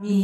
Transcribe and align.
Me 0.00 0.16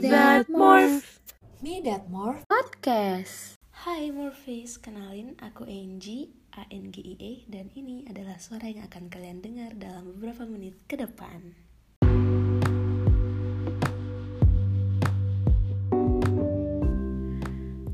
that 0.00 0.48
morph. 0.48 1.20
Me 1.60 1.84
That 1.84 2.08
Morph 2.08 2.48
Podcast. 2.48 3.60
Hai 3.84 4.08
Morphis, 4.08 4.80
kenalin 4.80 5.36
aku 5.36 5.68
Angie, 5.68 6.32
A-N-G-I-E 6.56 7.44
Dan 7.52 7.68
ini 7.76 8.08
adalah 8.08 8.40
suara 8.40 8.72
yang 8.72 8.88
akan 8.88 9.12
kalian 9.12 9.44
dengar 9.44 9.76
dalam 9.76 10.16
beberapa 10.16 10.48
menit 10.48 10.80
ke 10.88 10.96
depan 10.96 11.52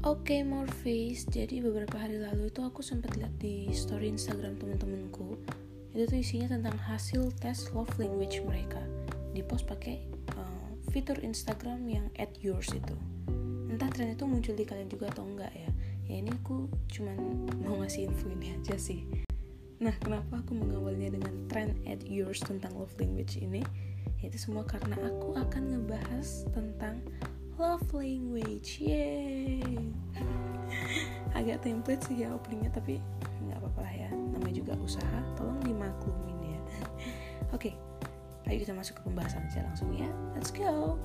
Oke 0.07 0.47
Morphis, 0.47 1.27
jadi 1.27 1.67
beberapa 1.67 1.99
hari 1.99 2.23
lalu 2.23 2.55
itu 2.55 2.63
aku 2.63 2.87
sempat 2.87 3.19
lihat 3.19 3.35
di 3.43 3.75
story 3.75 4.15
Instagram 4.15 4.55
temen-temenku 4.55 5.35
Itu 5.99 6.15
tuh 6.15 6.23
isinya 6.23 6.55
tentang 6.55 6.79
hasil 6.79 7.35
tes 7.43 7.75
love 7.75 7.91
language 7.99 8.39
mereka. 8.47 8.79
Di 9.35 9.43
post 9.43 9.67
pakai 9.67 9.99
uh, 10.39 10.71
fitur 10.95 11.19
Instagram 11.19 11.91
yang 11.91 12.07
at 12.23 12.39
yours 12.39 12.71
itu. 12.71 12.95
Entah 13.67 13.91
tren 13.91 14.15
itu 14.15 14.23
muncul 14.23 14.55
di 14.55 14.63
kalian 14.63 14.87
juga 14.87 15.11
atau 15.11 15.27
enggak 15.27 15.51
ya. 15.51 15.67
Ya 16.07 16.23
ini 16.23 16.31
aku 16.31 16.71
cuman 16.87 17.19
mau 17.67 17.83
ngasih 17.83 18.15
info 18.15 18.31
ini 18.31 18.55
aja 18.55 18.79
sih. 18.79 19.11
Nah 19.83 19.91
kenapa 19.99 20.39
aku 20.39 20.55
mengawalnya 20.55 21.19
dengan 21.19 21.35
tren 21.51 21.75
at 21.83 22.07
yours 22.07 22.47
tentang 22.47 22.79
love 22.79 22.95
language 23.03 23.35
ini? 23.43 23.67
Itu 24.23 24.39
semua 24.39 24.63
karena 24.71 24.95
aku 25.03 25.35
akan 25.35 25.83
ngebahas 25.83 26.47
tentang 26.55 27.03
love 27.59 27.91
language. 27.91 28.79
Yeay. 28.79 29.91
Agak 31.43 31.67
template 31.67 32.07
sih 32.07 32.23
ya 32.23 32.39
openingnya 32.39 32.71
tapi 32.71 33.03
namanya 34.49 34.65
juga 34.65 34.81
usaha 34.81 35.21
tolong 35.37 35.61
dimaklumin 35.61 36.57
ya 36.57 36.61
oke 37.55 37.69
ayo 38.49 38.57
kita 38.57 38.73
masuk 38.73 38.97
ke 38.97 39.03
pembahasan 39.05 39.45
aja 39.45 39.61
langsung 39.61 39.93
ya 39.93 40.09
let's 40.33 40.49
go 40.49 40.97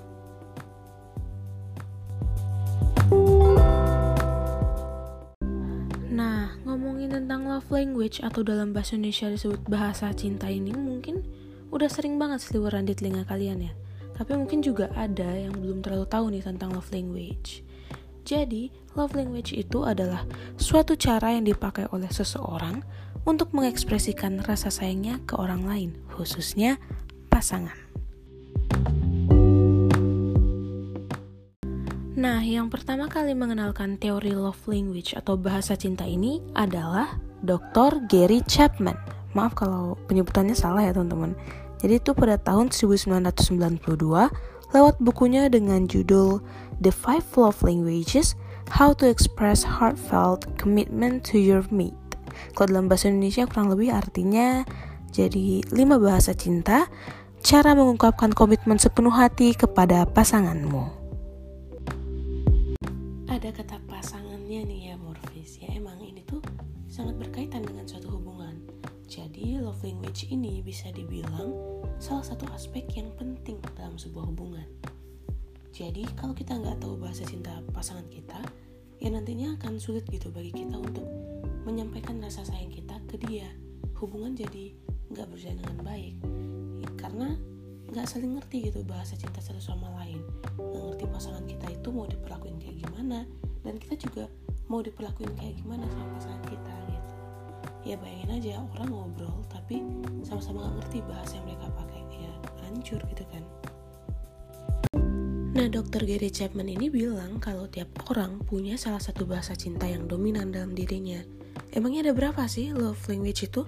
Nah, 6.13 6.55
ngomongin 6.63 7.11
tentang 7.11 7.49
love 7.49 7.67
language 7.67 8.23
atau 8.23 8.45
dalam 8.45 8.71
bahasa 8.71 8.95
Indonesia 8.95 9.27
disebut 9.27 9.65
bahasa 9.67 10.07
cinta 10.15 10.47
ini 10.47 10.71
mungkin 10.71 11.25
udah 11.67 11.89
sering 11.91 12.15
banget 12.15 12.47
seliweran 12.47 12.87
di 12.87 12.95
telinga 12.95 13.27
kalian 13.27 13.65
ya. 13.65 13.73
Tapi 14.13 14.37
mungkin 14.37 14.61
juga 14.61 14.93
ada 14.93 15.25
yang 15.25 15.57
belum 15.57 15.81
terlalu 15.81 16.05
tahu 16.05 16.25
nih 16.31 16.45
tentang 16.45 16.69
love 16.71 16.89
language. 16.93 17.65
Jadi, 18.23 18.71
love 18.95 19.19
language 19.19 19.51
itu 19.51 19.83
adalah 19.83 20.23
suatu 20.55 20.95
cara 20.95 21.35
yang 21.35 21.43
dipakai 21.43 21.91
oleh 21.91 22.07
seseorang 22.07 22.79
untuk 23.27 23.51
mengekspresikan 23.51 24.39
rasa 24.43 24.71
sayangnya 24.71 25.19
ke 25.27 25.35
orang 25.35 25.67
lain, 25.67 25.91
khususnya 26.15 26.79
pasangan. 27.27 27.75
Nah, 32.15 32.39
yang 32.39 32.71
pertama 32.71 33.11
kali 33.11 33.35
mengenalkan 33.35 33.99
teori 33.99 34.31
love 34.31 34.63
language 34.71 35.11
atau 35.11 35.35
bahasa 35.35 35.75
cinta 35.75 36.07
ini 36.07 36.39
adalah 36.55 37.19
Dr. 37.43 38.07
Gary 38.07 38.39
Chapman. 38.47 38.95
Maaf 39.35 39.59
kalau 39.59 39.99
penyebutannya 40.07 40.55
salah 40.55 40.87
ya 40.87 40.95
teman-teman. 40.95 41.35
Jadi 41.83 41.99
itu 41.99 42.15
pada 42.15 42.39
tahun 42.39 42.71
1992 42.71 43.83
lewat 44.73 44.99
bukunya 44.99 45.47
dengan 45.47 45.85
judul 45.85 46.41
The 46.81 46.91
Five 46.91 47.23
Love 47.37 47.61
Languages: 47.63 48.35
How 48.73 48.91
to 48.97 49.07
Express 49.07 49.63
Heartfelt 49.63 50.49
Commitment 50.59 51.23
to 51.31 51.39
Your 51.39 51.63
Mate. 51.69 51.95
Kalau 52.57 52.73
dalam 52.73 52.89
bahasa 52.89 53.07
Indonesia 53.07 53.45
kurang 53.45 53.69
lebih 53.69 53.93
artinya 53.93 54.65
jadi 55.13 55.61
lima 55.69 56.01
bahasa 56.01 56.33
cinta, 56.33 56.89
cara 57.45 57.77
mengungkapkan 57.77 58.33
komitmen 58.33 58.81
sepenuh 58.81 59.13
hati 59.13 59.53
kepada 59.53 60.09
pasanganmu 60.09 61.03
ada 63.43 63.49
kata 63.49 63.75
pasangannya 63.89 64.61
nih 64.61 64.79
ya 64.87 64.95
Morfis 64.95 65.57
ya 65.57 65.67
emang 65.73 65.97
ini 65.99 66.21
tuh 66.23 66.39
sangat 66.85 67.17
berkaitan 67.17 67.65
dengan 67.65 67.83
suatu 67.83 68.13
hubungan 68.13 68.42
jadi 69.13 69.61
love 69.61 69.85
language 69.85 70.25
ini 70.33 70.65
bisa 70.65 70.89
dibilang 70.89 71.53
salah 72.01 72.25
satu 72.25 72.49
aspek 72.49 72.89
yang 72.97 73.13
penting 73.13 73.61
dalam 73.77 73.93
sebuah 73.93 74.25
hubungan. 74.25 74.65
Jadi 75.69 76.01
kalau 76.17 76.33
kita 76.33 76.57
nggak 76.57 76.81
tahu 76.81 76.97
bahasa 76.97 77.21
cinta 77.21 77.61
pasangan 77.77 78.09
kita 78.09 78.41
ya 78.97 79.13
nantinya 79.13 79.53
akan 79.61 79.77
sulit 79.77 80.01
gitu 80.09 80.33
bagi 80.33 80.49
kita 80.49 80.81
untuk 80.81 81.05
menyampaikan 81.61 82.25
rasa 82.25 82.41
sayang 82.41 82.73
kita 82.73 82.97
ke 83.05 83.21
dia. 83.21 83.53
Hubungan 84.01 84.33
jadi 84.33 84.73
nggak 85.13 85.29
berjalan 85.29 85.61
dengan 85.61 85.77
baik. 85.85 86.15
Ya, 86.81 86.89
karena 86.97 87.37
nggak 87.93 88.09
saling 88.09 88.33
ngerti 88.33 88.73
gitu 88.73 88.81
bahasa 88.81 89.13
cinta 89.13 89.37
satu 89.45 89.61
sama 89.61 89.93
lain. 90.01 90.25
Nggak 90.57 90.83
ngerti 90.89 91.05
pasangan 91.13 91.45
kita 91.45 91.69
itu 91.69 91.89
mau 91.93 92.09
diperlakuin 92.09 92.57
kayak 92.57 92.81
gimana 92.81 93.29
dan 93.61 93.77
kita 93.77 93.93
juga 93.93 94.25
mau 94.65 94.81
diperlakuin 94.81 95.37
kayak 95.37 95.61
gimana 95.61 95.85
sama 95.85 96.17
pasangan 96.17 96.43
kita 96.49 96.73
gitu 96.89 96.92
ya 97.83 97.99
bayangin 97.99 98.31
aja 98.31 98.51
orang 98.79 98.89
ngobrol 98.91 99.43
tapi 99.51 99.83
sama-sama 100.23 100.67
nggak 100.67 100.75
ngerti 100.79 100.97
bahasa 101.03 101.33
yang 101.39 101.45
mereka 101.51 101.67
pakai 101.75 102.01
ya 102.15 102.31
hancur 102.63 102.99
gitu 103.11 103.25
kan 103.31 103.43
Nah, 105.53 105.69
Dr. 105.69 106.03
Gary 106.03 106.33
Chapman 106.33 106.65
ini 106.65 106.89
bilang 106.89 107.37
kalau 107.37 107.69
tiap 107.69 107.87
orang 108.09 108.41
punya 108.41 108.73
salah 108.73 108.99
satu 108.99 109.23
bahasa 109.23 109.53
cinta 109.53 109.85
yang 109.85 110.09
dominan 110.09 110.49
dalam 110.49 110.73
dirinya. 110.73 111.21
Emangnya 111.71 112.09
ada 112.09 112.13
berapa 112.17 112.49
sih 112.49 112.73
love 112.73 112.99
language 113.05 113.47
itu? 113.47 113.61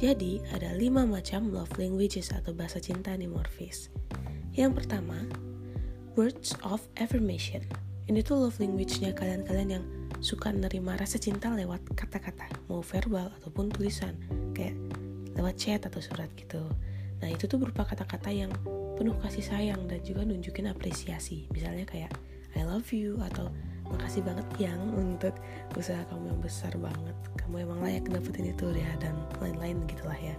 Jadi, 0.00 0.42
ada 0.48 0.72
lima 0.74 1.04
macam 1.04 1.52
love 1.52 1.76
languages 1.76 2.32
atau 2.32 2.56
bahasa 2.56 2.80
cinta 2.80 3.12
nih 3.12 3.28
Morphis. 3.28 3.92
Yang 4.56 4.82
pertama, 4.82 5.22
words 6.16 6.56
of 6.64 6.82
affirmation. 6.98 7.62
Ini 8.10 8.24
tuh 8.24 8.48
love 8.48 8.58
language-nya 8.58 9.14
kalian-kalian 9.14 9.70
yang 9.78 9.84
suka 10.18 10.50
nerima 10.50 10.98
rasa 10.98 11.16
cinta 11.18 11.50
lewat 11.52 11.84
kata-kata, 11.94 12.46
mau 12.66 12.82
verbal 12.82 13.30
ataupun 13.40 13.70
tulisan, 13.70 14.14
kayak 14.54 14.74
lewat 15.38 15.54
chat 15.58 15.80
atau 15.86 16.02
surat 16.02 16.28
gitu. 16.34 16.60
Nah, 17.18 17.28
itu 17.30 17.50
tuh 17.50 17.58
berupa 17.58 17.86
kata-kata 17.86 18.30
yang 18.30 18.50
penuh 18.98 19.14
kasih 19.22 19.42
sayang 19.42 19.86
dan 19.86 20.02
juga 20.02 20.26
nunjukin 20.26 20.70
apresiasi. 20.70 21.46
Misalnya 21.54 21.86
kayak 21.86 22.14
I 22.58 22.66
love 22.66 22.90
you 22.90 23.18
atau 23.30 23.50
makasih 23.88 24.22
banget 24.24 24.46
yang 24.60 24.80
untuk 24.94 25.32
usaha 25.76 26.00
kamu 26.12 26.32
yang 26.32 26.40
besar 26.44 26.72
banget 26.76 27.16
kamu 27.40 27.64
emang 27.64 27.80
layak 27.80 28.04
dapetin 28.08 28.52
itu 28.52 28.68
ya 28.76 28.90
dan 29.00 29.16
lain-lain 29.40 29.80
gitulah 29.88 30.16
ya 30.20 30.36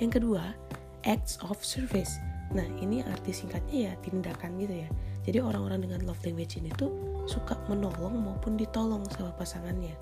yang 0.00 0.08
kedua 0.08 0.56
acts 1.04 1.36
of 1.44 1.60
service 1.60 2.16
nah 2.48 2.64
ini 2.80 3.04
arti 3.04 3.32
singkatnya 3.36 3.92
ya 3.92 3.94
tindakan 4.00 4.56
gitu 4.56 4.74
ya 4.84 4.88
jadi 5.28 5.44
orang-orang 5.44 5.84
dengan 5.84 6.00
love 6.08 6.20
language 6.24 6.56
ini 6.56 6.72
tuh 6.80 6.88
suka 7.28 7.60
menolong 7.68 8.16
maupun 8.16 8.56
ditolong 8.56 9.04
sama 9.12 9.28
pasangannya. 9.36 9.92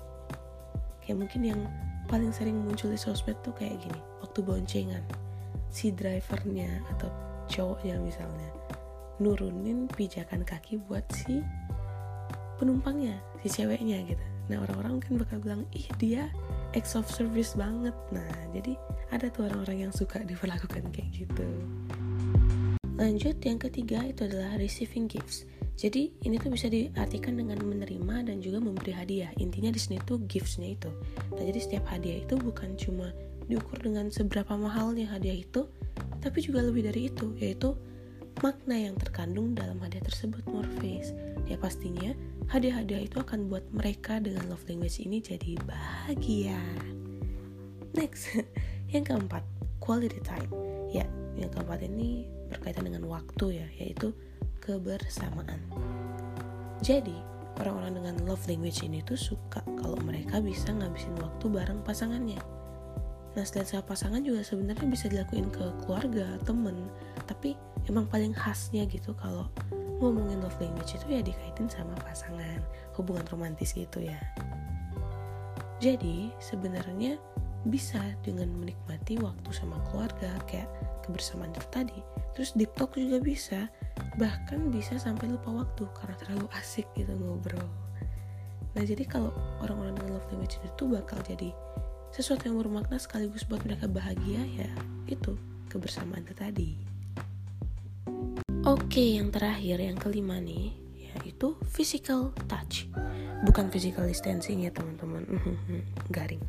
Kayak 1.03 1.17
mungkin 1.19 1.41
yang 1.43 1.61
paling 2.07 2.31
sering 2.31 2.55
muncul 2.63 2.87
di 2.87 2.95
sosmed 2.95 3.35
tuh 3.43 3.51
kayak 3.51 3.83
gini 3.83 3.99
waktu 4.23 4.39
boncengan. 4.39 5.03
Si 5.67 5.91
drivernya 5.91 6.81
atau 6.95 7.11
cowoknya 7.51 7.99
misalnya 7.99 8.49
nurunin 9.19 9.91
pijakan 9.91 10.47
kaki 10.47 10.79
buat 10.87 11.03
si 11.11 11.43
penumpangnya 12.55 13.19
si 13.43 13.51
ceweknya 13.51 14.07
gitu. 14.07 14.25
Nah 14.47 14.63
orang-orang 14.63 15.03
mungkin 15.03 15.19
bakal 15.19 15.37
bilang 15.43 15.61
ih 15.75 15.87
dia 15.99 16.31
ex 16.71 16.95
of 16.95 17.05
service 17.11 17.59
banget. 17.59 17.93
Nah 18.15 18.31
jadi 18.55 18.79
ada 19.11 19.27
tuh 19.27 19.51
orang-orang 19.51 19.89
yang 19.89 19.93
suka 19.93 20.23
diperlakukan 20.29 20.95
kayak 20.95 21.11
gitu. 21.11 21.47
Lanjut 22.97 23.37
yang 23.45 23.59
ketiga 23.61 24.01
itu 24.09 24.25
adalah 24.25 24.57
receiving 24.57 25.05
gifts 25.05 25.45
jadi 25.77 26.09
ini 26.25 26.41
tuh 26.41 26.49
bisa 26.49 26.73
diartikan 26.73 27.37
dengan 27.37 27.61
menerima 27.61 28.25
dan 28.25 28.41
juga 28.41 28.57
memberi 28.57 28.97
hadiah. 28.97 29.29
Intinya 29.37 29.69
di 29.69 29.77
sini 29.77 30.01
tuh 30.01 30.17
giftsnya 30.25 30.73
itu. 30.73 30.89
Nah 31.37 31.43
jadi 31.45 31.59
setiap 31.61 31.85
hadiah 31.93 32.25
itu 32.25 32.33
bukan 32.33 32.73
cuma 32.81 33.13
diukur 33.45 33.77
dengan 33.85 34.09
seberapa 34.09 34.57
mahalnya 34.57 35.05
hadiah 35.05 35.37
itu 35.37 35.69
tapi 36.17 36.41
juga 36.41 36.65
lebih 36.65 36.89
dari 36.89 37.13
itu 37.13 37.29
yaitu 37.37 37.77
makna 38.41 38.73
yang 38.73 38.97
terkandung 38.97 39.53
dalam 39.53 39.77
hadiah 39.77 40.01
tersebut 40.01 40.41
Morpheus. 40.49 41.13
Ya 41.45 41.61
pastinya 41.61 42.09
hadiah-hadiah 42.49 43.05
itu 43.05 43.21
akan 43.21 43.45
buat 43.45 43.63
mereka 43.69 44.17
dengan 44.17 44.49
love 44.49 44.65
language 44.65 44.97
ini 44.97 45.21
jadi 45.21 45.61
bahagia. 45.61 46.57
Next 47.93 48.33
yang 48.97 49.05
keempat 49.05 49.45
quality 49.77 50.25
time. 50.25 50.49
Ya 50.89 51.05
yang 51.37 51.53
keempat 51.53 51.85
ini 51.85 52.25
berkaitan 52.49 52.89
dengan 52.89 53.05
waktu 53.05 53.61
ya 53.61 53.67
yaitu 53.77 54.09
kebersamaan. 54.67 55.63
Jadi 56.83 57.15
orang-orang 57.63 58.03
dengan 58.03 58.15
love 58.27 58.43
language 58.51 58.83
ini 58.83 58.99
tuh 59.07 59.15
suka 59.15 59.63
kalau 59.79 59.95
mereka 60.03 60.43
bisa 60.43 60.75
ngabisin 60.75 61.15
waktu 61.23 61.47
bareng 61.47 61.79
pasangannya. 61.87 62.37
Nah 63.33 63.43
selain 63.47 63.69
sama 63.69 63.87
pasangan 63.87 64.19
juga 64.19 64.43
sebenarnya 64.43 64.85
bisa 64.91 65.07
dilakuin 65.07 65.47
ke 65.47 65.63
keluarga, 65.87 66.35
temen. 66.43 66.91
Tapi 67.23 67.55
emang 67.87 68.11
paling 68.11 68.35
khasnya 68.35 68.83
gitu 68.91 69.15
kalau 69.15 69.47
ngomongin 70.03 70.43
love 70.43 70.59
language 70.59 70.99
itu 70.99 71.07
ya 71.09 71.21
dikaitin 71.23 71.65
sama 71.71 71.95
pasangan 72.03 72.61
Hubungan 72.93 73.25
romantis 73.29 73.77
gitu 73.77 74.01
ya. 74.01 74.17
Jadi 75.77 76.33
sebenarnya 76.41 77.21
bisa 77.69 78.01
dengan 78.25 78.49
menikmati 78.57 79.21
waktu 79.21 79.49
sama 79.53 79.77
keluarga 79.89 80.33
Kayak 80.49 80.65
kebersamaan 81.05 81.53
itu 81.53 81.69
tadi. 81.69 81.99
Terus 82.33 82.57
deep 82.57 82.73
talk 82.73 82.97
juga 82.97 83.21
bisa 83.21 83.69
bahkan 84.17 84.73
bisa 84.73 84.97
sampai 84.97 85.29
lupa 85.29 85.53
waktu 85.53 85.85
karena 85.93 86.17
terlalu 86.17 86.49
asik 86.57 86.89
gitu 86.97 87.13
ngobrol. 87.13 87.69
Nah 88.73 88.83
jadi 88.85 89.05
kalau 89.05 89.29
orang-orang 89.61 89.93
dengan 89.97 90.17
love 90.17 90.27
language 90.33 90.57
itu 90.61 90.83
bakal 90.89 91.21
jadi 91.21 91.53
sesuatu 92.09 92.49
yang 92.49 92.57
bermakna 92.57 92.97
sekaligus 92.97 93.45
buat 93.45 93.61
mereka 93.61 93.85
bahagia 93.85 94.41
ya 94.57 94.69
itu 95.05 95.37
kebersamaan 95.69 96.25
itu 96.25 96.33
tadi. 96.33 96.69
Oke 98.65 99.21
yang 99.21 99.29
terakhir 99.29 99.77
yang 99.79 99.95
kelima 99.95 100.41
nih 100.41 100.73
yaitu 100.97 101.53
physical 101.69 102.33
touch. 102.49 102.89
Bukan 103.45 103.69
physical 103.69 104.09
distancing 104.09 104.65
ya 104.65 104.73
teman-teman. 104.73 105.29
Garing 106.15 106.41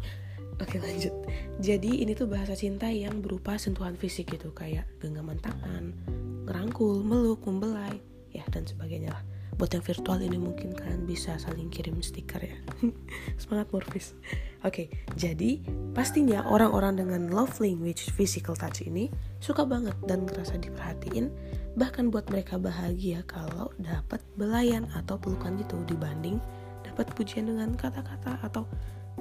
Oke 0.59 0.83
lanjut. 0.83 1.15
Jadi 1.63 2.03
ini 2.03 2.19
tuh 2.19 2.27
bahasa 2.27 2.59
cinta 2.59 2.91
yang 2.91 3.23
berupa 3.23 3.55
sentuhan 3.59 3.95
fisik 3.95 4.35
gitu 4.35 4.51
kayak 4.51 4.91
genggaman 4.99 5.39
tangan, 5.39 5.95
ngerangkul, 6.51 7.03
meluk, 7.07 7.43
membelai, 7.47 8.03
ya 8.35 8.43
dan 8.51 8.67
sebagainya 8.67 9.15
lah. 9.15 9.23
Buat 9.59 9.75
yang 9.75 9.83
virtual 9.87 10.19
ini 10.23 10.39
mungkin 10.39 10.71
kalian 10.71 11.03
bisa 11.03 11.35
saling 11.39 11.67
kirim 11.71 11.99
stiker 11.99 12.39
ya. 12.39 12.59
Semangat 13.43 13.71
Morfis. 13.75 14.15
Oke, 14.63 14.91
jadi 15.19 15.63
pastinya 15.95 16.47
orang-orang 16.47 17.03
dengan 17.03 17.31
love 17.31 17.59
language 17.59 18.11
physical 18.15 18.55
touch 18.55 18.87
ini 18.87 19.11
suka 19.43 19.67
banget 19.67 19.95
dan 20.07 20.27
ngerasa 20.27 20.59
diperhatiin 20.63 21.31
bahkan 21.79 22.11
buat 22.11 22.27
mereka 22.27 22.59
bahagia 22.59 23.23
kalau 23.27 23.71
dapat 23.79 24.19
belayan 24.35 24.91
atau 24.99 25.15
pelukan 25.15 25.55
gitu 25.59 25.79
dibanding 25.87 26.43
dapat 26.83 27.07
pujian 27.15 27.47
dengan 27.47 27.75
kata-kata 27.79 28.43
atau 28.43 28.67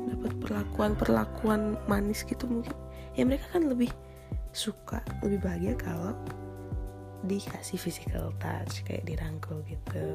dapat 0.05 0.33
perlakuan-perlakuan 0.43 1.79
manis 1.89 2.21
gitu 2.27 2.45
mungkin. 2.45 2.73
Ya 3.17 3.25
mereka 3.25 3.57
kan 3.57 3.65
lebih 3.65 3.89
suka 4.53 5.01
lebih 5.25 5.41
bahagia 5.41 5.73
kalau 5.77 6.13
dikasih 7.25 7.81
physical 7.81 8.29
touch 8.37 8.85
kayak 8.85 9.05
dirangkul 9.09 9.65
gitu. 9.65 10.05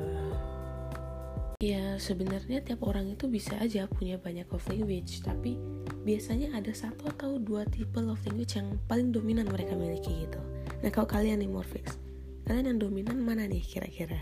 Ya 1.63 1.95
sebenarnya 1.99 2.59
tiap 2.63 2.83
orang 2.83 3.15
itu 3.15 3.31
bisa 3.31 3.55
aja 3.63 3.87
punya 3.87 4.19
banyak 4.19 4.51
love 4.51 4.67
language 4.67 5.23
tapi 5.23 5.59
biasanya 6.03 6.59
ada 6.59 6.75
satu 6.75 7.07
atau 7.15 7.39
dua 7.39 7.63
tipe 7.71 8.03
love 8.03 8.23
language 8.27 8.59
yang 8.59 8.79
paling 8.91 9.15
dominan 9.15 9.47
mereka 9.47 9.79
miliki 9.79 10.27
gitu. 10.27 10.41
Nah 10.83 10.91
kalau 10.91 11.07
kalian 11.07 11.39
nih 11.39 11.51
Morfix 11.51 12.03
kalian 12.43 12.75
yang 12.75 12.81
dominan 12.83 13.23
mana 13.23 13.47
nih 13.47 13.63
kira-kira? 13.63 14.19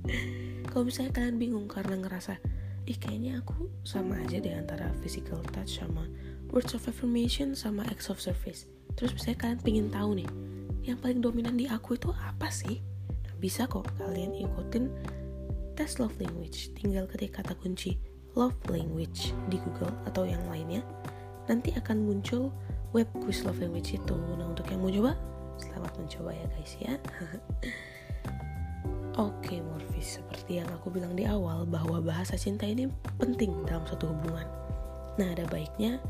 Kalau 0.70 0.86
misalnya 0.86 1.12
kalian 1.12 1.36
bingung 1.36 1.66
karena 1.68 1.98
ngerasa 2.00 2.40
ih 2.88 2.96
kayaknya 2.96 3.40
aku 3.40 3.68
sama 3.84 4.20
aja 4.20 4.40
deh 4.40 4.54
antara 4.56 4.92
physical 5.04 5.40
touch 5.52 5.80
sama 5.80 6.08
words 6.50 6.72
of 6.72 6.84
affirmation 6.88 7.52
sama 7.52 7.84
acts 7.88 8.08
of 8.08 8.20
service. 8.20 8.66
Terus 8.98 9.14
misalnya 9.14 9.38
kalian 9.40 9.60
pengen 9.60 9.88
tahu 9.92 10.10
nih 10.18 10.30
yang 10.84 10.98
paling 10.98 11.20
dominan 11.20 11.56
di 11.56 11.68
aku 11.68 11.96
itu 11.96 12.10
apa 12.16 12.48
sih? 12.48 12.80
Nah, 13.26 13.34
bisa 13.38 13.68
kok 13.68 13.86
kalian 14.00 14.32
ikutin 14.34 14.88
tes 15.76 16.00
love 16.00 16.16
language. 16.18 16.72
Tinggal 16.76 17.06
ketik 17.06 17.36
kata 17.36 17.54
kunci 17.58 18.00
love 18.34 18.56
language 18.70 19.36
di 19.52 19.60
Google 19.60 19.92
atau 20.08 20.24
yang 20.26 20.42
lainnya. 20.48 20.80
Nanti 21.46 21.74
akan 21.74 22.06
muncul 22.06 22.54
web 22.96 23.06
quiz 23.22 23.44
love 23.46 23.60
language 23.60 23.94
itu. 23.94 24.14
Nah 24.14 24.50
untuk 24.50 24.66
yang 24.72 24.82
mau 24.82 24.90
coba 24.90 25.14
selamat 25.60 25.92
mencoba 26.00 26.30
ya 26.32 26.46
guys 26.56 26.72
ya 26.80 26.94
Oke 29.20 29.60
Morfis, 29.60 30.16
seperti 30.16 30.64
yang 30.64 30.68
aku 30.72 30.88
bilang 30.88 31.12
di 31.12 31.28
awal 31.28 31.68
bahwa 31.68 32.00
bahasa 32.00 32.40
cinta 32.40 32.64
ini 32.64 32.88
penting 33.20 33.52
dalam 33.68 33.84
satu 33.84 34.08
hubungan. 34.08 34.48
Nah 35.20 35.36
ada 35.36 35.44
baiknya 35.44 36.00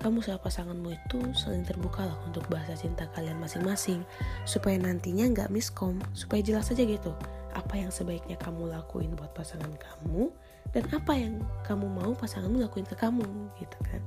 kamu 0.00 0.24
sama 0.24 0.40
pasanganmu 0.40 0.88
itu 0.88 1.20
saling 1.36 1.68
terbuka 1.68 2.08
lah 2.08 2.16
untuk 2.24 2.48
bahasa 2.48 2.72
cinta 2.72 3.04
kalian 3.12 3.36
masing-masing 3.44 4.00
supaya 4.48 4.80
nantinya 4.80 5.28
nggak 5.36 5.52
miskom, 5.52 6.00
supaya 6.16 6.40
jelas 6.40 6.72
aja 6.72 6.80
gitu 6.80 7.12
apa 7.52 7.76
yang 7.76 7.92
sebaiknya 7.92 8.40
kamu 8.40 8.72
lakuin 8.72 9.12
buat 9.20 9.36
pasangan 9.36 9.76
kamu 9.76 10.32
dan 10.72 10.88
apa 10.96 11.12
yang 11.12 11.44
kamu 11.60 11.92
mau 11.92 12.16
pasanganmu 12.16 12.64
lakuin 12.64 12.88
ke 12.88 12.96
kamu 12.96 13.52
gitu 13.60 13.76
kan. 13.84 14.00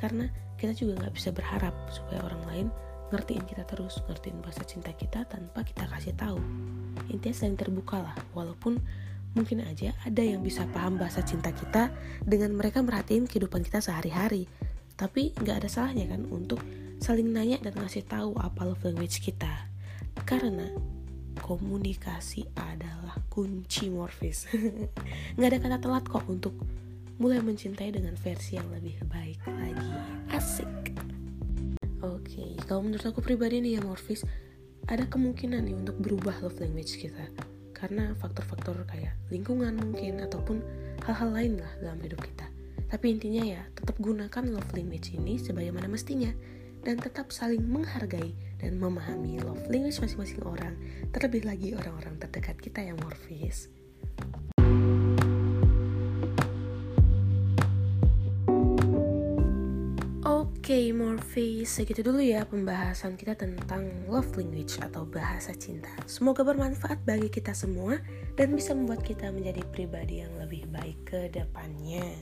Karena 0.00 0.32
kita 0.56 0.72
juga 0.72 0.96
nggak 0.96 1.12
bisa 1.12 1.28
berharap 1.28 1.76
supaya 1.92 2.24
orang 2.24 2.40
lain 2.48 2.66
ngertiin 3.12 3.44
kita 3.44 3.68
terus, 3.68 4.00
ngertiin 4.08 4.40
bahasa 4.40 4.64
cinta 4.64 4.88
kita 4.96 5.28
tanpa 5.28 5.60
kita 5.60 5.84
kasih 5.92 6.16
tahu 6.16 6.40
intinya 7.12 7.36
saling 7.36 7.60
terbuka 7.60 8.00
lah. 8.00 8.16
Walaupun 8.32 8.80
mungkin 9.32 9.64
aja 9.64 9.96
ada 10.04 10.20
yang 10.20 10.44
bisa 10.44 10.68
paham 10.72 11.00
bahasa 11.00 11.24
cinta 11.24 11.52
kita 11.52 11.88
dengan 12.24 12.52
mereka 12.52 12.80
merhatiin 12.80 13.28
kehidupan 13.28 13.62
kita 13.64 13.84
sehari-hari. 13.84 14.48
Tapi 14.96 15.36
nggak 15.36 15.64
ada 15.64 15.68
salahnya 15.68 16.08
kan 16.08 16.24
untuk 16.28 16.60
saling 17.02 17.28
nanya 17.30 17.58
dan 17.60 17.74
ngasih 17.76 18.06
tahu 18.08 18.36
apa 18.40 18.64
love 18.64 18.82
language 18.82 19.20
kita. 19.20 19.68
Karena 20.24 20.68
komunikasi 21.40 22.46
adalah 22.54 23.16
kunci 23.32 23.88
morfis. 23.88 24.46
Nggak 25.36 25.48
ada 25.48 25.58
kata 25.58 25.76
telat 25.80 26.04
kok 26.04 26.24
untuk 26.28 26.54
mulai 27.16 27.40
mencintai 27.40 27.90
dengan 27.90 28.14
versi 28.14 28.60
yang 28.60 28.68
lebih 28.70 29.00
baik 29.08 29.40
lagi. 29.48 29.90
Asik. 30.30 30.68
Oke 32.02 32.34
okay, 32.34 32.50
kalau 32.66 32.82
menurut 32.82 33.06
aku 33.06 33.22
pribadi 33.22 33.62
nih 33.62 33.78
ya 33.78 33.80
morfis 33.82 34.26
ada 34.90 35.06
kemungkinan 35.06 35.62
nih 35.62 35.76
untuk 35.78 35.96
berubah 36.02 36.34
love 36.42 36.58
language 36.58 36.98
kita 36.98 37.30
karena 37.74 38.14
faktor-faktor 38.18 38.86
kayak 38.86 39.14
lingkungan 39.30 39.74
mungkin 39.74 40.22
ataupun 40.22 40.62
hal-hal 41.02 41.34
lain 41.34 41.58
lah 41.58 41.72
dalam 41.82 41.98
hidup 42.02 42.22
kita. 42.22 42.46
Tapi 42.86 43.18
intinya 43.18 43.42
ya 43.42 43.62
tetap 43.74 43.98
gunakan 43.98 44.44
love 44.52 44.70
language 44.74 45.14
ini 45.14 45.40
sebagaimana 45.40 45.90
mestinya 45.90 46.30
dan 46.82 46.98
tetap 46.98 47.30
saling 47.30 47.62
menghargai 47.62 48.34
dan 48.58 48.78
memahami 48.78 49.38
love 49.42 49.66
language 49.70 49.98
masing-masing 50.02 50.42
orang, 50.46 50.74
terlebih 51.10 51.46
lagi 51.46 51.74
orang-orang 51.74 52.18
terdekat 52.18 52.58
kita 52.58 52.82
yang 52.82 52.98
morfis. 53.02 53.70
Okay, 60.72 60.88
Morphe, 60.88 61.68
segitu 61.68 62.00
dulu 62.00 62.24
ya 62.24 62.48
pembahasan 62.48 63.20
kita 63.20 63.36
tentang 63.36 63.92
love 64.08 64.32
language 64.40 64.80
atau 64.80 65.04
bahasa 65.04 65.52
cinta. 65.52 65.92
Semoga 66.08 66.48
bermanfaat 66.48 67.04
bagi 67.04 67.28
kita 67.28 67.52
semua 67.52 68.00
dan 68.40 68.56
bisa 68.56 68.72
membuat 68.72 69.04
kita 69.04 69.28
menjadi 69.36 69.60
pribadi 69.68 70.24
yang 70.24 70.32
lebih 70.40 70.64
baik 70.72 70.96
ke 71.04 71.28
depannya. 71.28 72.16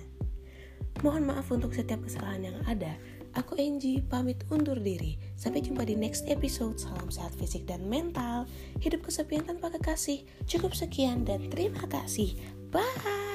Mohon 0.99 1.31
maaf 1.31 1.47
untuk 1.55 1.70
setiap 1.79 2.02
kesalahan 2.02 2.50
yang 2.50 2.58
ada. 2.67 2.91
Aku 3.38 3.55
Angie, 3.55 4.02
pamit 4.02 4.43
undur 4.50 4.82
diri. 4.82 5.14
Sampai 5.38 5.62
jumpa 5.62 5.87
di 5.87 5.94
next 5.94 6.26
episode. 6.26 6.75
Salam 6.75 7.06
sehat 7.06 7.31
fisik 7.38 7.70
dan 7.70 7.87
mental. 7.87 8.50
Hidup 8.82 9.06
kesepian 9.06 9.46
tanpa 9.46 9.70
kekasih. 9.79 10.27
Cukup 10.51 10.74
sekian 10.74 11.22
dan 11.22 11.46
terima 11.55 11.86
kasih. 11.86 12.34
Bye! 12.74 13.30